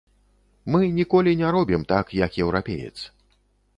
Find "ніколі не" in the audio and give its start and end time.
0.99-1.51